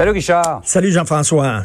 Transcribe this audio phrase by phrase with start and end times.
[0.00, 0.62] Salut Richard.
[0.64, 1.64] Salut Jean-François.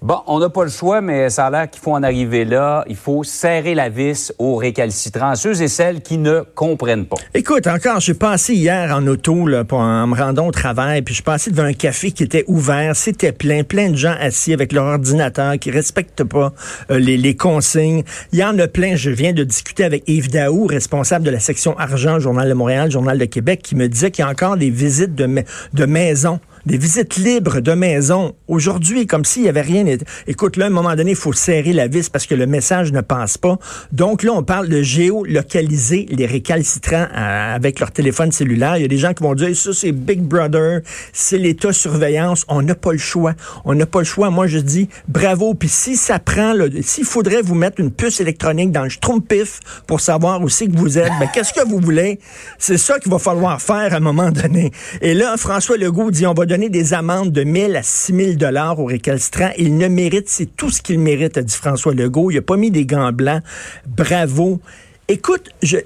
[0.00, 2.84] Bon, on n'a pas le choix, mais ça a l'air qu'il faut en arriver là.
[2.88, 7.16] Il faut serrer la vis aux récalcitrants, ceux et celles qui ne comprennent pas.
[7.34, 11.14] Écoute, encore, j'ai passé hier en auto là, pour, en me rendant au travail, puis
[11.14, 14.52] je suis passé devant un café qui était ouvert, c'était plein, plein de gens assis
[14.52, 16.52] avec leur ordinateur qui respectent pas
[16.92, 18.04] euh, les, les, consignes.
[18.30, 18.94] Il y en a plein.
[18.94, 22.88] Je viens de discuter avec Yves Daou, responsable de la section argent, Journal de Montréal,
[22.92, 25.42] Journal de Québec, qui me disait qu'il y a encore des visites de,
[25.72, 28.34] de maisons des visites libres de maison.
[28.48, 29.84] Aujourd'hui, comme s'il y avait rien.
[30.26, 32.92] Écoute, là, à un moment donné, il faut serrer la vis parce que le message
[32.92, 33.58] ne passe pas.
[33.92, 38.76] Donc là, on parle de géolocaliser les récalcitrants euh, avec leur téléphone cellulaire.
[38.76, 40.80] Il y a des gens qui vont dire, ça, c'est Big Brother,
[41.12, 42.44] c'est l'État surveillance.
[42.48, 43.34] On n'a pas le choix.
[43.64, 44.30] On n'a pas le choix.
[44.30, 45.54] Moi, je dis bravo.
[45.54, 50.00] Puis si ça prend, s'il faudrait vous mettre une puce électronique dans le schtroumpif pour
[50.00, 52.18] savoir aussi que vous êtes, ben, qu'est-ce que vous voulez?
[52.58, 54.70] C'est ça qu'il va falloir faire à un moment donné.
[55.00, 58.78] Et là, François Legault dit, on va donner des amendes de 1000 à 6000 dollars
[58.78, 59.50] aux récalcitrants.
[59.58, 62.30] Il ne mérite, c'est tout ce qu'il mérite, a dit François Legault.
[62.30, 63.42] Il n'a pas mis des gants blancs.
[63.88, 64.60] Bravo.
[65.08, 65.78] Écoute, je,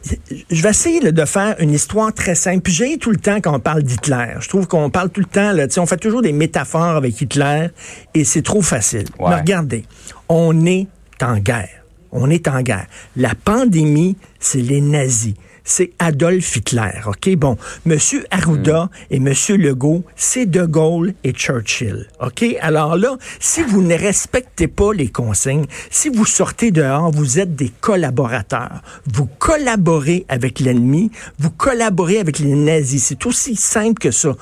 [0.50, 2.60] je vais essayer de faire une histoire très simple.
[2.60, 4.34] Puis j'ai tout le temps quand on parle d'Hitler.
[4.40, 7.68] Je trouve qu'on parle tout le temps, là, on fait toujours des métaphores avec Hitler
[8.12, 9.06] et c'est trop facile.
[9.18, 9.84] Mais regardez,
[10.28, 10.86] on est
[11.22, 11.82] en guerre.
[12.12, 12.86] On est en guerre.
[13.16, 15.34] La pandémie, c'est les nazis
[15.68, 17.02] c'est Adolf Hitler.
[17.06, 17.36] OK?
[17.36, 18.88] Bon, Monsieur Arruda mm.
[19.10, 22.08] et Monsieur Legault, c'est De Gaulle et Churchill.
[22.20, 22.44] OK?
[22.60, 27.54] Alors là, si vous ne respectez pas les consignes, si vous sortez dehors, vous êtes
[27.54, 28.80] des collaborateurs.
[29.12, 33.04] Vous collaborez avec l'ennemi, vous collaborez avec les nazis.
[33.04, 34.34] C'est aussi simple que ça.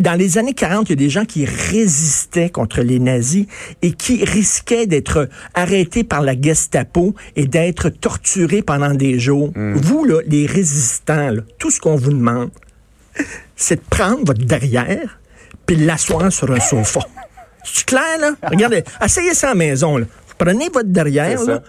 [0.00, 3.46] Dans les années 40, il y a des gens qui résistaient contre les nazis
[3.82, 9.52] et qui risquaient d'être arrêtés par la Gestapo et d'être torturés pendant des jours.
[9.54, 9.74] Mm.
[9.74, 12.50] Vous, là, les résistants, tout ce qu'on vous demande,
[13.54, 15.20] c'est de prendre votre derrière
[15.64, 17.00] puis l'asseoir sur un sofa.
[17.64, 18.32] C'est clair, là?
[18.48, 20.06] Regardez, essayez ça à la maison, là.
[20.28, 21.62] Vous prenez votre derrière, là,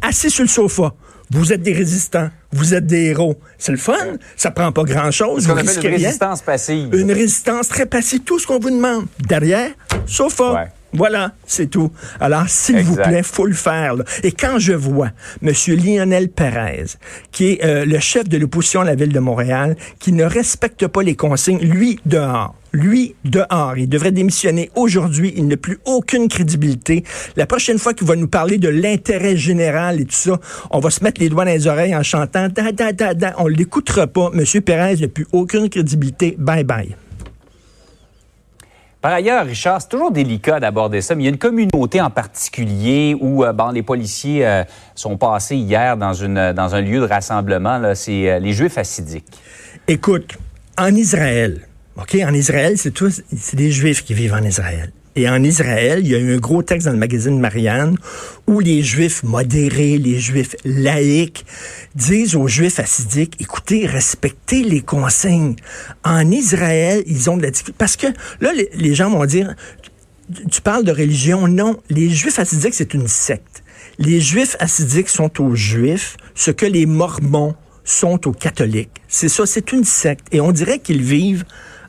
[0.00, 0.94] assis sur le sofa.
[1.30, 2.30] Vous êtes des résistants.
[2.52, 3.36] Vous êtes des héros.
[3.58, 3.94] C'est le fun.
[4.36, 5.46] Ça prend pas grand-chose.
[5.46, 6.94] Une résistance passive.
[6.94, 8.20] Une résistance très passive.
[8.20, 9.06] Tout ce qu'on vous demande.
[9.26, 9.70] Derrière,
[10.06, 10.68] sofa.
[10.94, 11.90] Voilà, c'est tout.
[12.20, 13.94] Alors, s'il vous plaît, faut le faire.
[14.22, 15.10] Et quand je vois
[15.42, 15.52] M.
[15.68, 16.84] Lionel Perez,
[17.32, 20.86] qui est euh, le chef de l'opposition à la ville de Montréal, qui ne respecte
[20.86, 23.76] pas les consignes, lui dehors, lui dehors.
[23.76, 25.34] Il devrait démissionner aujourd'hui.
[25.36, 27.02] Il n'a plus aucune crédibilité.
[27.34, 30.38] La prochaine fois qu'il va nous parler de l'intérêt général et tout ça,
[30.70, 33.34] on va se mettre les doigts dans les oreilles en chantant da da da da.
[33.38, 34.30] On l'écoutera pas.
[34.32, 34.44] M.
[34.62, 36.36] Perez n'a plus aucune crédibilité.
[36.38, 36.94] Bye bye.
[39.04, 42.08] Par ailleurs, Richard, c'est toujours délicat d'aborder ça, mais il y a une communauté en
[42.08, 47.06] particulier où euh, les policiers euh, sont passés hier dans, une, dans un lieu de
[47.06, 47.94] rassemblement.
[47.94, 49.26] C'est euh, les Juifs assidiques.
[49.88, 50.38] Écoute,
[50.78, 54.90] en Israël, OK, en Israël, c'est tous, c'est des Juifs qui vivent en Israël.
[55.16, 57.96] Et en Israël, il y a eu un gros texte dans le magazine Marianne
[58.48, 61.44] où les Juifs modérés, les Juifs laïcs
[61.94, 65.54] disent aux Juifs assidiques, écoutez, respectez les consignes.
[66.02, 67.76] En Israël, ils ont de la difficulté.
[67.78, 68.08] Parce que
[68.40, 69.54] là, les, gens vont dire,
[70.50, 71.46] tu parles de religion.
[71.46, 73.62] Non, les Juifs assidiques, c'est une secte.
[73.98, 77.54] Les Juifs assidiques sont aux Juifs ce que les Mormons
[77.84, 79.00] sont aux catholiques.
[79.06, 80.26] C'est ça, c'est une secte.
[80.32, 81.44] Et on dirait qu'ils vivent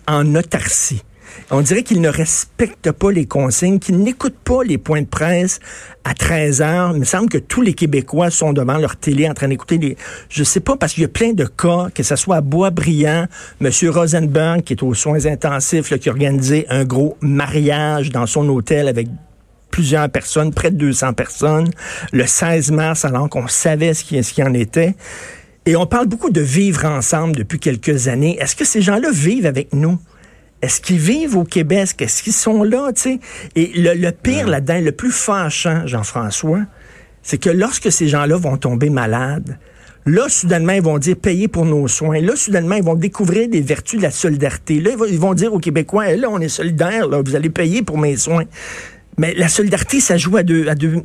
[0.08, 1.02] en autarcie.
[1.52, 5.60] On dirait qu'ils ne respectent pas les consignes, qu'ils n'écoutent pas les points de presse
[6.04, 6.92] à 13 heures.
[6.94, 9.98] Il me semble que tous les Québécois sont devant leur télé en train d'écouter les...
[10.30, 13.28] Je sais pas, parce qu'il y a plein de cas, que ce soit à Boisbriand,
[13.62, 13.70] M.
[13.90, 18.88] Rosenberg, qui est aux soins intensifs, qui a organisé un gros mariage dans son hôtel
[18.88, 19.08] avec
[19.72, 21.70] plusieurs personnes, près de 200 personnes,
[22.14, 24.96] le 16 mars, alors qu'on savait ce qui, ce en était.
[25.66, 28.38] Et on parle beaucoup de vivre ensemble depuis quelques années.
[28.40, 30.00] Est-ce que ces gens-là vivent avec nous?
[30.62, 31.96] Est-ce qu'ils vivent au Québec?
[32.00, 32.92] Est-ce qu'ils sont là?
[32.96, 33.20] sais?
[33.56, 36.62] Et le, pire là-dedans, le plus fâchant, Jean-François,
[37.22, 39.58] c'est que lorsque ces gens-là vont tomber malades,
[40.08, 42.22] Là, soudainement, ils vont dire payer pour nos soins.
[42.22, 44.80] Là, soudainement, ils vont découvrir des vertus de la solidarité.
[44.80, 47.98] Là, ils vont dire aux Québécois, là, on est solidaires, là, vous allez payer pour
[47.98, 48.44] mes soins.
[49.18, 51.02] Mais la solidarité, ça joue à deux, à deux,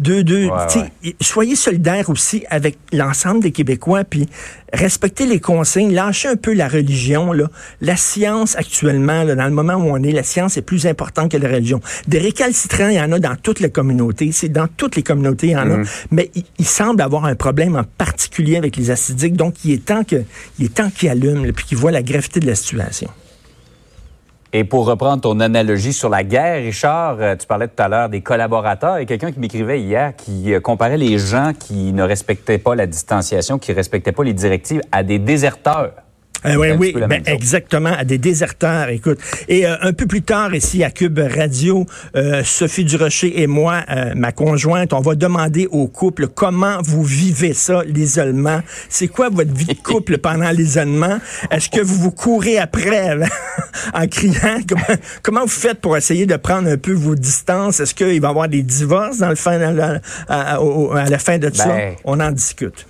[0.00, 0.46] Deux, deux.
[0.46, 1.14] Ouais, ouais.
[1.20, 4.28] Soyez solidaires aussi avec l'ensemble des Québécois, puis
[4.72, 7.32] respectez les consignes, lâchez un peu la religion.
[7.32, 7.50] Là.
[7.82, 11.30] La science actuellement, là, dans le moment où on est, la science est plus importante
[11.30, 11.80] que la religion.
[12.08, 14.32] Des récalcitrants, il y en a dans toutes les communautés.
[14.32, 15.82] C'est dans toutes les communautés, il y en a.
[16.10, 19.36] Mais il, il semble avoir un problème en particulier avec les acidiques.
[19.36, 20.24] Donc, il est temps que,
[20.58, 23.10] il est temps qu'ils allument, puis qu'ils voient la gravité de la situation.
[24.52, 28.08] Et pour reprendre ton analogie sur la guerre, Richard, euh, tu parlais tout à l'heure
[28.08, 28.94] des collaborateurs.
[28.94, 32.88] A quelqu'un qui m'écrivait hier qui euh, comparait les gens qui ne respectaient pas la
[32.88, 35.92] distanciation, qui ne respectaient pas les directives à des déserteurs.
[36.46, 39.18] Euh, oui, oui, ben, exactement, à des déserteurs, écoute.
[39.48, 41.84] Et euh, un peu plus tard, ici à Cube Radio,
[42.16, 47.02] euh, Sophie Durocher et moi, euh, ma conjointe, on va demander au couple comment vous
[47.02, 48.60] vivez ça, l'isolement.
[48.88, 51.18] C'est quoi votre vie de couple pendant l'isolement?
[51.50, 53.16] Est-ce que vous vous courez après
[53.94, 54.60] en criant?
[54.68, 57.80] Comment, comment vous faites pour essayer de prendre un peu vos distances?
[57.80, 60.58] Est-ce qu'il va y avoir des divorces dans le fin, à, la- à-
[61.08, 61.66] la fin de tout ça?
[61.68, 61.94] Ben.
[62.04, 62.86] On en discute.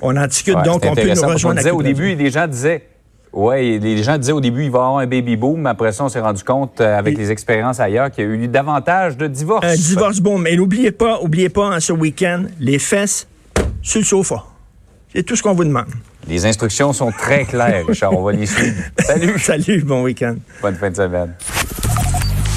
[0.00, 2.86] On en discute, Ouais, donc on peut nous rejoindre Cube au début, les gens disaient.
[3.32, 5.66] Ouais, les gens disaient au début, il va y avoir un baby boom.
[5.66, 8.30] Après ça, on s'est rendu compte, euh, avec Et- les expériences ailleurs, qu'il y a
[8.30, 9.66] eu davantage de divorces.
[9.66, 10.42] Un divorce boom.
[10.42, 13.26] Mais n'oubliez pas, oubliez pas, hein, ce week-end, les fesses
[13.82, 14.44] sur le sofa.
[15.14, 15.86] C'est tout ce qu'on vous demande.
[16.26, 18.12] Les instructions sont très claires, Richard.
[18.12, 18.76] On va les suivre.
[18.98, 19.38] Salut.
[19.38, 20.36] Salut, bon week-end.
[20.62, 21.34] Bonne fin de semaine.